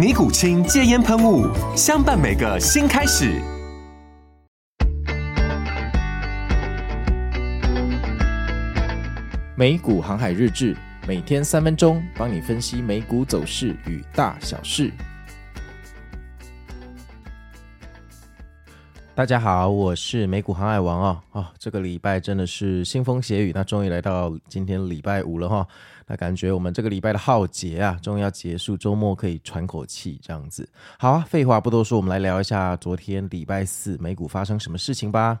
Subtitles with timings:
[0.00, 1.46] 尼古清戒烟喷雾，
[1.76, 3.38] 相伴每个新开始。
[9.54, 10.74] 美股航海日志，
[11.06, 14.90] 每天三分钟，帮你分析美股走势与大小事。
[19.20, 21.22] 大家好，我是美股航海王哦。
[21.32, 25.68] 哦，这个礼拜真的是腥风血雨，那终于来到今天礼拜五了哈、
[26.06, 30.66] 那感觉我们这个礼拜的浩劫啊，终于要结束，周末可以喘口气，这样子。
[30.98, 35.38] 好啊，废话不多说，我们来聊一下昨天礼拜四美股发生什么事情吧。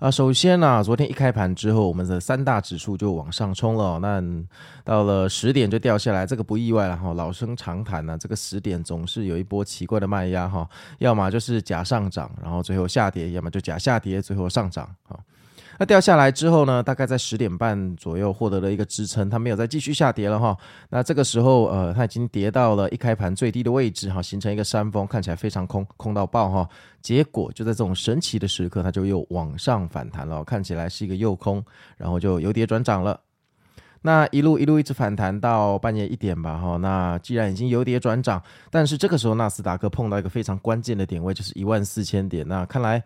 [0.00, 3.98] 啊，首先呢、昨天一开盘之后，我们的三大指数就往上冲了。
[3.98, 4.22] 那
[4.82, 7.12] 到了十点就掉下来，这个不意外了哈。
[7.12, 10.66] 老生常谈呢、这个十点总是有一波奇怪的卖压哈，
[11.00, 15.20] 要么就是假上涨，然后最后下跌；要么就假下跌，最后上涨哈。
[15.80, 20.54] 那掉下来之后呢，大概在十点半左右获得了一个支撑，它没有再继续下跌了哈。
[20.90, 26.68] 那这个时候，呃，它已经跌到了一开盘最低的位置哈，形成一个山峰，看起来非常空，空到爆哈。
[27.00, 31.64] 结果就在这种神奇的时刻，它就又往上反弹了，看起来是一个诱空，
[31.96, 33.18] 然后就由跌转涨了。
[34.02, 36.76] 那一路一路一直反弹到半夜一点吧哈。
[36.76, 42.46] 那既然已经由跌转涨，但是这个时候纳斯达克碰到一个非常关键的点位，就是一万四千点。
[42.46, 43.02] 那看来。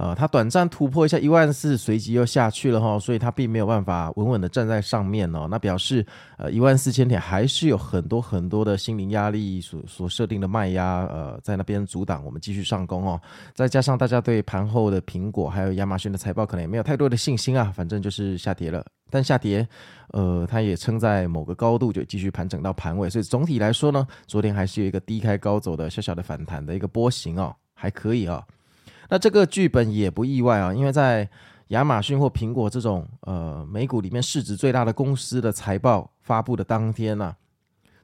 [0.00, 5.48] 呃，它短暂突破一下一万四，随即又下去了哈，所以它并没有办法稳稳的站在上面哦。
[5.50, 13.20] 那表示，呃，一万四千点还是有很多很多的心理压力所所设定的卖压，呃，在那边阻挡我们继续上攻哦。
[13.52, 18.86] 再加上大家对盘后的苹果还有亚马逊的财报可能也没有太多的信心啊，反正就是下跌了。
[19.10, 19.66] 但下跌，
[20.12, 28.40] 呃，它也撑在某个高度就继续盘整到盘尾，所以总体来说呢，昨天还是有一个低开高走的小小的反弹的一个波形哦，还可以、哦。
[29.08, 31.28] 那这个剧本也不意外啊，因为在
[31.68, 37.36] 亚马逊或苹果这种呃美股里面市值最大的公司的财报发布的当天呢、啊，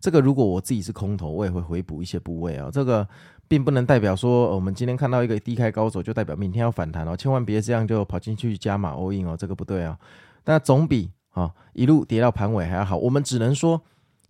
[0.01, 2.71] 这个如果我自己是空头，我也会回补一些部位啊。
[2.71, 3.07] 这个
[3.49, 9.99] 并不能代表说我们今天看到一个低开高走就代表明天要反弹哦，千万别这样就跑进去加码 all in 哦，这个不对啊。
[10.43, 12.97] 但总比啊一路跌到盘尾还要好。
[12.97, 13.81] 我们只能说，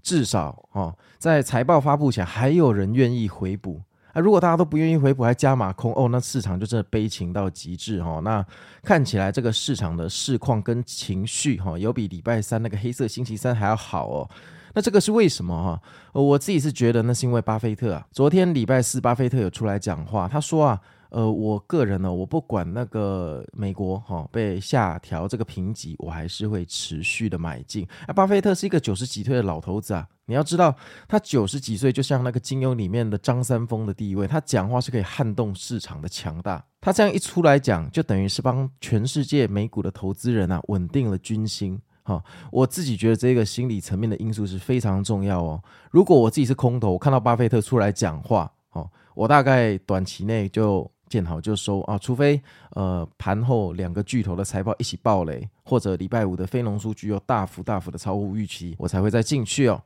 [0.02, 3.80] 至少啊在财报发布前还有人愿意回补。
[4.14, 8.20] 啊、如果大家都不愿意回补，还加码空哦，那市场就真的悲情到极致哈、哦。
[8.22, 8.42] 那
[8.82, 14.30] 看起来这个市场的市况跟情绪哈、哦，有比礼拜三那个黑色星期三还要好哦。
[14.72, 15.82] 那这个是为什么哈、
[16.12, 16.22] 哦？
[16.22, 20.80] 我自己是觉得那是因为巴菲特啊，昨天礼拜四巴菲特有出来讲话，他说啊。
[21.10, 27.86] 呃，我个人呢，我不管那个美国哈、哦、被下调这个评级，我还是会持续的买进。
[28.08, 30.74] 啊，巴菲特是一个九十几岁的老头子啊，你要知道，
[31.06, 36.64] 他九十几岁就像那个金庸里面的张三丰的地位，他讲话是可以撼动市场的强大。
[36.80, 41.80] 他这样一出来讲，就等于是帮全世界美股的投资人啊稳定了军心。
[42.02, 45.62] 哈、我自己觉得这个心理层面的因素是非常重要哦。
[45.90, 50.90] 如果我自己是空头，我看到巴菲特出来讲话，哦，我大概短期内就。
[51.06, 59.80] 见好就收啊，除非呃盘后两个巨头的财报一起爆雷，或者礼拜五的非农数据又大幅大幅的超乎预期，我才会再进去哦。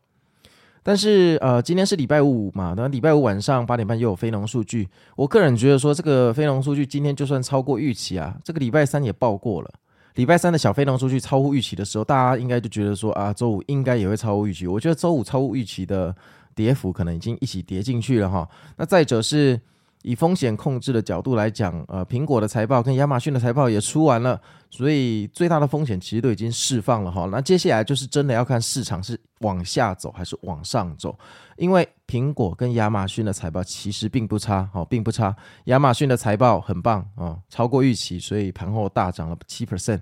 [0.82, 9.70] 但是呃今天是礼拜五嘛，那礼拜五晚上八点半又有非农数据，我个人觉得说这个非农数据今天就算超过预期啊，这个礼拜三也报过了。
[10.14, 14.66] 礼拜三的小非农数据超乎预期的时候，大家应该就觉得说啊，周五应该也会超乎预期。
[14.66, 16.14] 我觉得周五超乎预期的
[16.54, 18.48] 跌幅可能已经一起跌进去了哈。
[18.76, 19.60] 那再者是。
[20.02, 24.40] 以风险控制的角度来讲，呃，苹果的财报跟亚马逊的财报也出完了，
[24.70, 27.28] 所以最大的风险其实都已经释放了哈。
[27.30, 31.18] 那接下来就是真的要看市场是往下走还是往上走，
[31.56, 35.34] 因为苹果跟亚马逊的财报其实并不差，哈，并不差。
[35.64, 40.00] 亚马逊的财报很棒啊，超过预期，所以盘后大涨了七 percent。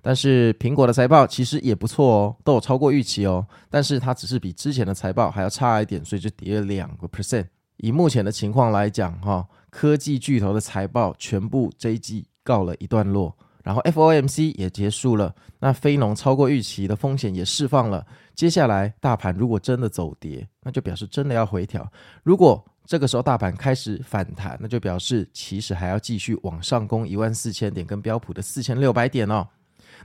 [0.00, 7.46] 但是苹果的财报其实也不错哦，都有超过预期哦，但是它只是比之前的财报还要差一点，所以就跌了两个 percent。
[7.78, 18.06] 以目前的情况来讲，哈，科技巨头的财报全部这一季告了一段落，然后 FOMC 也结束了，那非农超过预期的风险也释放了。
[18.34, 21.90] 接下来大盘如果真的走跌，那就表示真的要回调。
[22.22, 29.46] 如果这个时候大盘开始反弹，那就表示其实还要继续往上攻一万四千点，跟标普的四千六百点哦。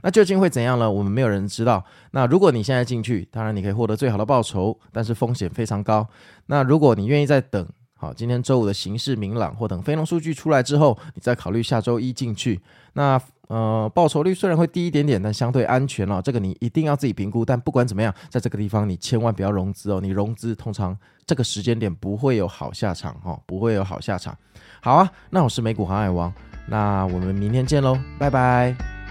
[0.02, 0.90] 那究竟会怎样呢？
[0.90, 1.84] 我们没有人知道。
[2.10, 6.06] 那如果你现在进去，当然你可以获得最好的报酬，但是风险非常高。
[6.46, 12.60] 那如果你愿意再等，好，今天周五的形势明朗，或等非农数据出来之后，你再考虑下周一进去。
[12.94, 16.20] 那呃，报酬率虽然会低一点点，但相对安全哦。
[16.24, 17.44] 这个你一定要自己评估。
[17.44, 20.00] 但不管怎么样，在这个地方你千万不要融资哦。
[20.00, 20.96] 你融资通常
[21.26, 24.34] 这个时间点不会有好下场、哦，不会有好下场。
[24.80, 26.32] 好啊，那我是美股航海王，
[26.66, 29.01] 那我们明天见喽，拜拜。